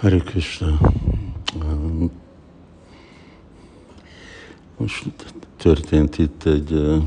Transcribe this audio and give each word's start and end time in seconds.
Hare 0.00 0.18
Krishna. 0.18 0.78
Um, 1.62 2.10
Most 4.76 5.06
történt 5.56 6.18
itt 6.18 6.44
egy 6.44 6.72
uh, 6.72 7.02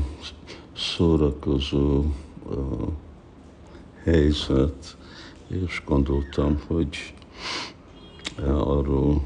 szórakozó 0.76 2.04
uh, 2.48 2.88
helyzet, 4.04 4.96
és 5.48 5.82
gondoltam, 5.84 6.60
hogy 6.66 7.14
uh, 8.38 8.70
arról 8.70 9.22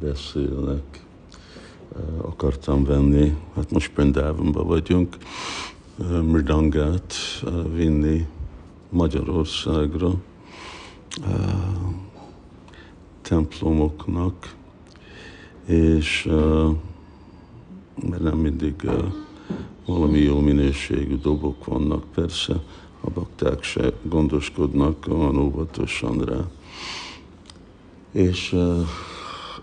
beszélek. 0.00 1.04
Akartam 2.20 2.84
venni, 2.84 3.36
hát 3.54 3.70
most 3.70 3.92
Brindávonban 3.92 4.66
vagyunk, 4.66 5.16
Mridangát 6.22 7.14
vinni 7.74 8.26
Magyarországra 8.88 10.14
templomoknak, 13.32 14.54
és 15.66 16.28
mert 18.08 18.22
nem 18.22 18.38
mindig 18.38 18.90
valami 19.86 20.18
jó 20.18 20.40
minőségű 20.40 21.16
dobok 21.16 21.64
vannak, 21.64 22.04
persze 22.14 22.62
a 23.00 23.10
bakták 23.10 23.62
se 23.62 23.92
gondoskodnak 24.02 25.06
olyan 25.08 25.36
óvatosan 25.36 26.24
rá. 26.24 26.40
És 28.10 28.56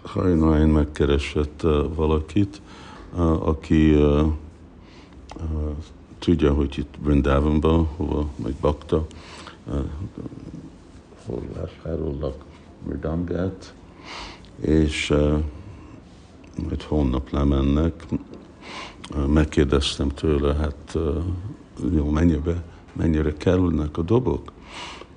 Harinain 0.02 0.68
megkeresett 0.68 1.62
valakit, 1.96 2.62
aki 3.40 3.96
tudja, 6.20 6.54
hogy 6.54 6.78
itt 6.78 7.00
Brindávonban, 7.04 7.88
hova 7.96 8.28
megy 8.36 8.56
bakta, 8.62 9.06
hol 11.26 11.42
vásárolnak 11.54 12.48
Mridangát, 12.88 13.74
és 14.62 15.14
majd 16.68 16.82
holnap 16.82 17.30
lemennek. 17.30 18.06
Megkérdeztem 19.28 20.10
tőle, 20.10 20.54
hát 20.54 20.98
jó, 21.96 22.10
mennyibe, 22.10 22.64
mennyire 22.94 23.34
kerülnek 23.34 23.98
a 23.98 24.02
dobok? 24.02 24.52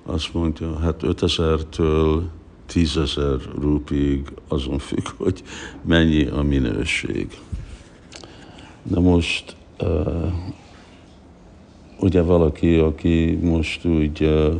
Azt 0.05 0.33
mondja, 0.33 0.79
hát 0.79 0.99
5000-től 1.01 2.21
10 2.65 2.97
ezer 2.97 3.39
rúpig 3.59 4.33
azon 4.47 4.79
függ, 4.79 5.07
hogy 5.17 5.43
mennyi 5.81 6.25
a 6.25 6.41
minőség. 6.41 7.37
Na 8.83 8.99
most 8.99 9.55
uh, 9.81 10.33
ugye 11.99 12.21
valaki, 12.21 12.75
aki 12.75 13.39
most 13.41 13.85
úgy 13.85 14.21
uh, 14.21 14.53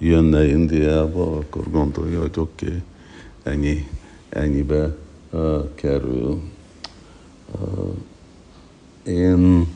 jönne 0.00 0.48
Indiába, 0.48 1.36
akkor 1.36 1.70
gondolja, 1.70 2.20
hogy 2.20 2.32
oké, 2.36 2.66
okay, 2.66 2.82
ennyi, 3.42 3.88
ennyibe 4.28 4.96
uh, 5.30 5.74
kerül. 5.74 6.40
Uh, 7.60 7.94
én 9.04 9.66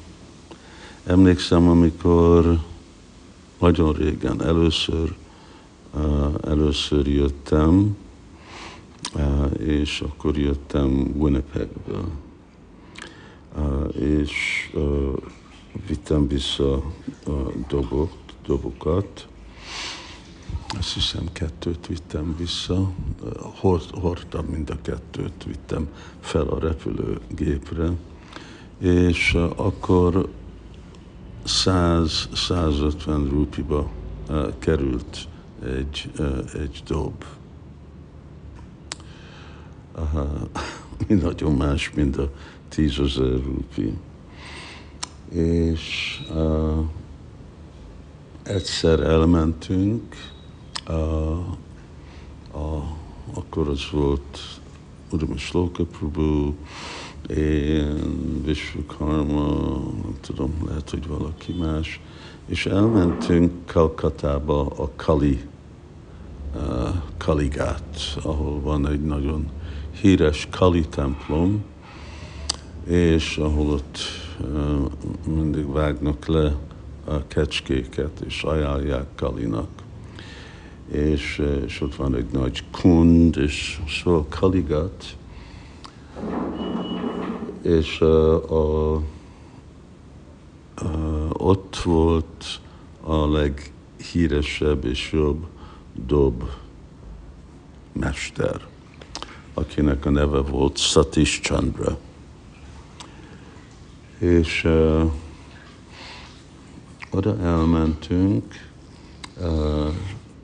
emlékszem, 1.04 1.68
amikor 1.68 2.58
nagyon 3.58 3.92
régen 3.92 4.42
először, 4.42 5.14
uh, 5.94 6.34
először 6.44 7.06
jöttem, 7.06 7.96
uh, 9.14 9.66
és 9.66 10.00
akkor 10.00 10.38
jöttem 10.38 11.14
Winnipegből, 11.16 12.08
uh, 13.56 13.94
és 13.96 14.32
uh, 14.74 15.12
vittem 15.86 16.28
vissza 16.28 16.82
uh, 17.26 17.52
dobok, 17.68 18.12
dobokat, 18.46 19.26
azt 20.68 20.92
hiszem 20.92 21.32
kettőt 21.32 21.86
vittem 21.86 22.36
vissza, 22.38 22.92
Hord, 23.60 23.90
hordtam 23.90 24.44
mind 24.46 24.70
a 24.70 24.76
kettőt, 24.82 25.44
vittem 25.44 25.88
fel 26.20 26.46
a 26.46 26.58
repülőgépre, 26.58 27.90
és 28.78 29.34
akkor 29.56 30.28
100-150 31.46 33.26
rupiba 33.30 33.90
került 34.58 35.28
egy, 35.64 36.10
egy 36.54 36.82
dob. 36.86 37.24
Mi 41.08 41.14
nagyon 41.14 41.52
más, 41.52 41.92
mint 41.94 42.16
a 42.16 42.30
tízezer 42.68 43.42
rupi. 43.44 43.92
És 45.28 46.20
uh, 46.34 46.84
egyszer 48.42 49.00
elmentünk, 49.00 50.33
a, 50.86 51.54
akkor 53.34 53.68
az 53.68 53.90
volt 53.92 54.38
Uram 55.10 55.36
Sloka 55.36 55.84
Prabhu, 55.84 56.52
én, 57.28 58.42
Vishwakarma, 58.44 59.48
nem 59.78 60.16
tudom, 60.20 60.54
lehet, 60.66 60.90
hogy 60.90 61.06
valaki 61.06 61.52
más, 61.52 62.00
és 62.46 62.66
elmentünk 62.66 63.52
Kalkatába 63.66 64.66
a 64.66 64.90
Kali, 64.96 65.40
uh, 66.54 66.88
Kaligát, 67.16 68.18
ahol 68.22 68.60
van 68.60 68.86
egy 68.86 69.02
nagyon 69.02 69.50
híres 70.00 70.48
Kali 70.50 70.88
templom, 70.88 71.64
és 72.86 73.36
ahol 73.36 73.70
ott 73.70 73.98
uh, 74.40 74.90
mindig 75.34 75.72
vágnak 75.72 76.26
le 76.26 76.56
a 77.04 77.26
kecskéket, 77.26 78.20
és 78.26 78.42
ajánlják 78.42 79.06
Kalinak 79.14 79.83
és, 80.90 81.42
és 81.66 81.80
ott 81.80 81.94
van 81.94 82.14
egy 82.14 82.30
nagy 82.32 82.64
kund, 82.70 83.36
és 83.36 83.80
szóval 83.88 84.26
Kaligat, 84.28 85.16
és 87.62 88.00
uh, 88.00 88.52
a, 88.52 89.02
uh, 90.82 91.30
ott 91.32 91.76
volt 91.76 92.60
a 93.00 93.26
leghíresebb 93.26 94.84
és 94.84 95.12
jobb 95.12 95.46
dob 96.06 96.42
mester, 97.92 98.66
akinek 99.54 100.06
a 100.06 100.10
neve 100.10 100.40
volt 100.40 100.76
Satish 100.76 101.40
Chandra. 101.40 101.98
És 104.18 104.64
uh, 104.64 105.12
oda 107.10 107.38
elmentünk, 107.40 108.54
uh, 109.40 109.94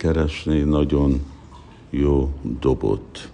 keresni 0.00 0.60
nagyon 0.60 1.20
jó 1.90 2.32
dobot. 2.60 3.30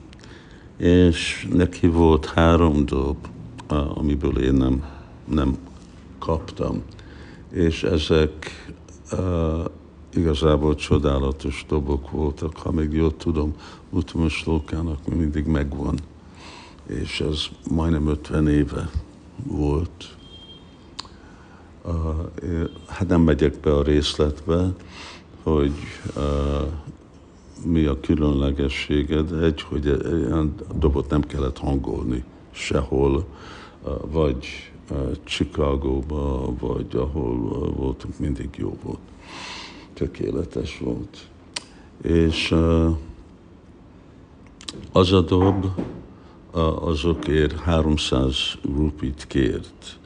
És 0.77 1.49
neki 1.53 1.87
volt 1.87 2.27
három 2.27 2.87
dob, 2.87 3.16
amiből 3.94 4.38
én 4.38 4.53
nem, 4.53 4.84
nem 5.25 5.56
kaptam. 6.19 6.82
És 7.50 7.82
ezek 7.82 8.66
uh, 9.12 9.65
igazából 10.15 10.75
csodálatos 10.75 11.65
dobok 11.69 12.10
voltak, 12.10 12.56
ha 12.56 12.71
még 12.71 12.93
jól 12.93 13.16
tudom, 13.16 13.54
Utamos 13.91 14.44
Lókának 14.44 15.15
mindig 15.15 15.47
megvan, 15.47 15.98
és 16.87 17.21
ez 17.21 17.43
majdnem 17.71 18.06
50 18.06 18.48
éve 18.48 18.91
volt. 19.47 20.16
Uh, 21.84 22.71
hát 22.87 23.09
nem 23.09 23.21
megyek 23.21 23.60
be 23.60 23.75
a 23.75 23.83
részletbe, 23.83 24.75
hogy 25.47 25.75
uh, 26.17 26.23
mi 27.65 27.84
a 27.84 28.01
különlegességed. 28.01 29.43
Egy, 29.43 29.62
hogy 29.62 29.87
a 30.31 30.45
dobot 30.79 31.11
nem 31.11 31.21
kellett 31.21 31.59
hangolni 31.59 32.25
sehol, 32.51 33.27
uh, 33.84 33.93
vagy 34.11 34.47
uh, 34.91 35.12
Chicagóba, 35.25 36.53
vagy 36.59 36.97
ahol 36.97 37.39
uh, 37.39 37.77
voltunk, 37.77 38.19
mindig 38.19 38.49
jó 38.57 38.77
volt. 38.83 38.99
Tökéletes 39.95 40.79
volt. 40.79 41.29
És 42.03 42.51
uh, 42.51 42.97
az 44.92 45.13
a 45.13 45.21
dob, 45.21 45.65
uh, 46.54 46.87
azokért 46.87 47.60
300 47.60 48.37
rupit 48.77 49.27
kért. 49.27 49.99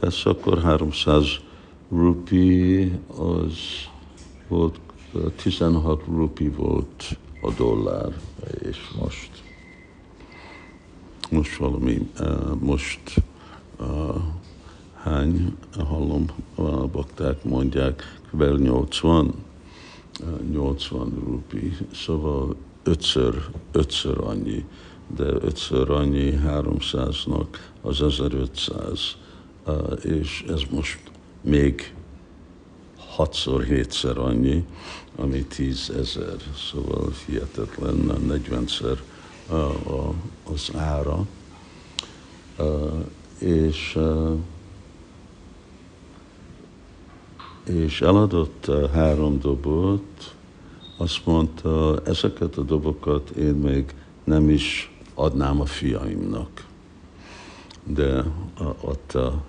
Persze 0.00 0.30
akkor 0.30 0.62
300 0.62 1.26
rupi 1.90 2.92
az 3.16 3.52
volt 4.48 4.78
16 5.36 6.02
rupi 6.06 6.48
volt 6.48 7.18
a 7.42 7.52
dollár, 7.56 8.20
és 8.62 8.78
most 9.00 9.30
most 11.30 11.56
valami, 11.56 12.08
uh, 12.20 12.60
most 12.60 13.00
uh, 13.80 14.14
hány, 14.94 15.56
hallom, 15.78 16.24
a 16.54 16.86
bakták 16.86 17.44
mondják, 17.44 18.20
kb. 18.30 18.42
80, 18.42 19.34
uh, 20.20 20.50
80 20.50 21.22
rupi, 21.24 21.76
szóval 21.94 22.56
ötször, 22.82 23.50
ötször 23.72 24.18
annyi, 24.20 24.64
de 25.16 25.24
ötször 25.24 25.90
annyi 25.90 26.38
300-nak 26.46 27.46
az 27.82 28.02
1500, 28.02 29.16
uh, 29.66 29.74
és 30.02 30.44
ez 30.48 30.60
most 30.70 31.00
még 31.40 31.94
hatszor, 33.18 33.62
hétszer 33.62 34.18
annyi, 34.18 34.64
ami 35.16 35.44
tízezer, 35.44 36.36
szóval 36.70 37.12
hihetetlen, 37.26 38.12
40-szer 38.28 38.98
az 40.52 40.70
ára. 40.74 41.26
És, 43.38 43.98
és 47.64 48.00
eladott 48.00 48.70
három 48.92 49.38
dobot, 49.40 50.34
azt 50.96 51.26
mondta, 51.26 52.00
ezeket 52.04 52.56
a 52.56 52.62
dobokat 52.62 53.30
én 53.30 53.54
még 53.54 53.94
nem 54.24 54.50
is 54.50 54.92
adnám 55.14 55.60
a 55.60 55.66
fiaimnak. 55.66 56.66
De 57.84 58.24
adta, 58.80 59.42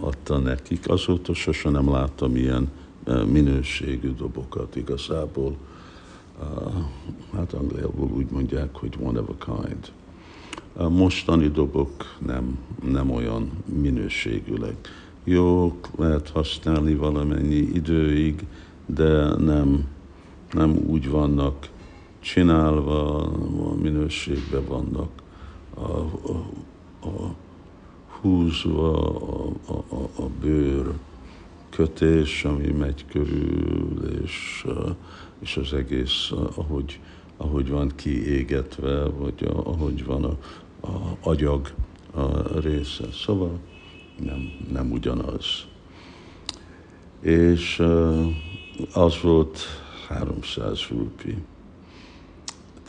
adta 0.00 0.38
nekik. 0.38 0.88
Azóta 0.88 1.34
sosem 1.34 1.72
nem 1.72 1.90
láttam 1.90 2.36
ilyen 2.36 2.70
minőségű 3.14 4.14
dobokat 4.14 4.76
igazából. 4.76 5.56
Hát 7.34 7.52
angliából 7.52 8.10
úgy 8.16 8.30
mondják, 8.30 8.76
hogy 8.76 8.96
one 9.02 9.20
of 9.20 9.28
a 9.28 9.44
kind. 9.44 9.92
A 10.76 10.88
mostani 10.88 11.48
dobok 11.48 12.16
nem, 12.26 12.58
nem 12.84 13.10
olyan 13.10 13.50
minőségűleg. 13.80 14.76
Jók, 15.24 15.88
lehet 15.96 16.28
használni 16.28 16.94
valamennyi 16.94 17.54
időig, 17.54 18.46
de 18.86 19.36
nem, 19.36 19.88
nem 20.52 20.76
úgy 20.86 21.10
vannak 21.10 21.68
csinálva, 22.20 23.22
a 23.70 23.74
minőségben 23.82 24.64
vannak 24.68 25.10
a, 25.74 25.90
a, 26.30 26.46
a 27.00 27.34
húzva 28.20 29.10
a, 29.66 29.72
a, 29.72 30.22
a 30.22 30.28
bőr 30.40 30.92
kötés, 31.76 32.44
ami 32.44 32.66
megy 32.66 33.04
körül, 33.10 34.20
és, 34.24 34.66
és 35.38 35.56
az 35.56 35.72
egész, 35.72 36.30
ahogy, 36.54 37.00
ahogy 37.36 37.68
van 37.68 37.92
kiégetve, 37.96 39.04
vagy 39.04 39.48
ahogy 39.64 40.04
van 40.04 40.24
a, 40.24 40.36
a 40.86 41.16
agyag 41.22 41.72
a 42.14 42.58
része. 42.60 43.04
Szóval 43.12 43.58
nem, 44.18 44.50
nem 44.72 44.92
ugyanaz. 44.92 45.44
És 47.20 47.82
az 48.92 49.20
volt 49.22 49.58
300 50.08 50.86
rupi. 50.90 51.36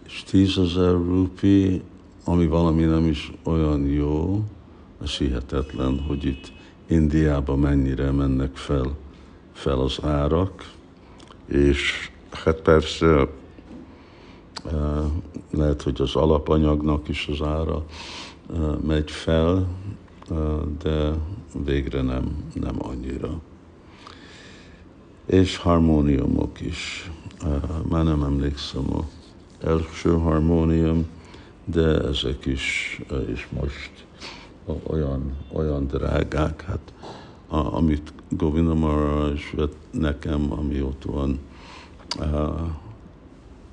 És 0.05 0.23
10 0.23 0.57
ezer 0.57 0.91
rupi, 0.91 1.81
ami 2.23 2.47
valami 2.47 2.83
nem 2.83 3.05
is 3.05 3.31
olyan 3.43 3.85
jó, 3.85 4.43
az 4.97 5.11
hihetetlen, 5.11 5.99
hogy 5.99 6.25
itt 6.25 6.55
Indiába 6.87 7.55
mennyire 7.55 8.11
mennek 8.11 8.55
fel, 8.55 8.95
fel 9.53 9.79
az 9.79 9.97
árak, 10.03 10.71
és 11.45 12.09
hát 12.31 12.61
persze 12.61 13.27
lehet, 15.51 15.81
hogy 15.81 16.01
az 16.01 16.15
alapanyagnak 16.15 17.07
is 17.07 17.27
az 17.27 17.41
ára 17.47 17.85
megy 18.85 19.11
fel, 19.11 19.67
de 20.81 21.13
végre 21.65 22.01
nem, 22.01 22.43
nem 22.53 22.75
annyira. 22.77 23.41
És 25.25 25.57
harmóniumok 25.57 26.61
is. 26.61 27.11
Már 27.89 28.03
nem 28.03 28.23
emlékszem 28.23 28.95
a 28.95 29.03
első 29.65 30.17
harmónium, 30.17 31.05
de 31.65 32.01
ezek 32.01 32.45
is, 32.45 32.99
is 33.33 33.47
most 33.61 34.06
olyan, 34.87 35.37
olyan 35.53 35.87
drágák, 35.87 36.61
hát 36.61 36.93
a, 37.47 37.75
amit 37.75 38.13
Govinda 38.29 38.73
Maharaj 38.73 39.39
vett 39.55 39.75
nekem, 39.91 40.51
ami 40.51 40.81
ott 40.81 41.03
van 41.03 41.39
a 42.19 42.79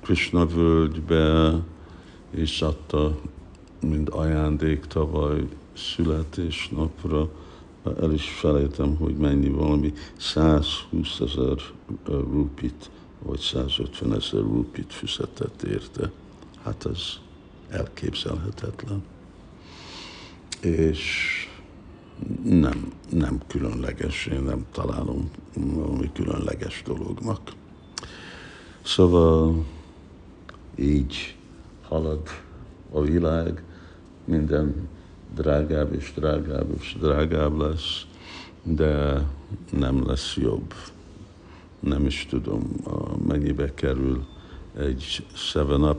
Krishna 0.01 0.45
völgybe, 0.45 1.53
és 2.29 2.61
adta, 2.61 3.17
mint 3.81 4.09
ajándék 4.09 4.85
tavaly 4.85 5.47
születésnapra, 5.73 7.29
el 7.99 8.13
is 8.13 8.29
felejtem, 8.29 8.95
hogy 8.95 9.15
mennyi 9.17 9.49
valami 9.49 9.93
120 10.17 11.19
ezer 11.19 11.57
rupit, 12.05 12.89
vagy 13.19 13.39
150 13.39 14.13
ezer 14.13 14.41
rupit 14.41 14.93
fizetett 14.93 15.61
érte. 15.61 16.11
Hát 16.63 16.85
ez 16.85 17.01
elképzelhetetlen. 17.69 19.03
És 20.61 21.31
nem, 22.43 22.91
nem 23.09 23.41
különleges, 23.47 24.25
én 24.25 24.41
nem 24.41 24.65
találom 24.71 25.31
valami 25.53 26.11
különleges 26.13 26.81
dolognak. 26.85 27.51
Szóval 28.83 29.65
így 30.75 31.35
halad 31.81 32.21
a 32.91 33.01
világ, 33.01 33.63
minden 34.25 34.87
drágább 35.35 35.93
és 35.93 36.13
drágább 36.15 36.75
és 36.79 36.95
drágább 36.99 37.57
lesz, 37.57 38.05
de 38.63 39.21
nem 39.71 40.07
lesz 40.07 40.35
jobb. 40.35 40.73
Nem 41.79 42.05
is 42.05 42.25
tudom, 42.29 42.75
mennyibe 43.27 43.73
kerül 43.73 44.25
egy 44.77 45.25
7-up, 45.53 45.97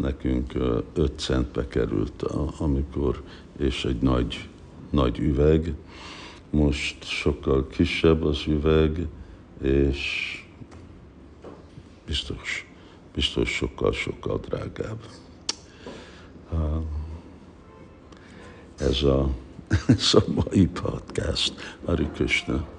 nekünk 0.00 0.54
5 0.94 1.18
centbe 1.18 1.68
került, 1.68 2.22
amikor, 2.58 3.22
és 3.58 3.84
egy 3.84 4.00
nagy, 4.00 4.48
nagy 4.90 5.18
üveg. 5.18 5.74
Most 6.50 7.04
sokkal 7.04 7.66
kisebb 7.66 8.24
az 8.24 8.44
üveg, 8.46 9.06
és 9.62 10.32
biztos, 12.06 12.66
biztos 13.14 13.50
sokkal-sokkal 13.50 14.40
drágább 14.48 14.98
ez 18.78 19.02
a, 19.02 19.30
ez 19.96 20.14
a 20.14 20.24
mai 20.34 20.66
podcast. 20.66 21.54
Hari 21.84 22.08
Krishna. 22.14 22.73